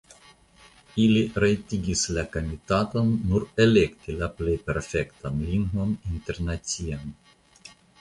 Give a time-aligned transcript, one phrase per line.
[1.03, 7.19] Ili rajtigis la Komitaton nur elekti la plej perfektan lingvon internacian.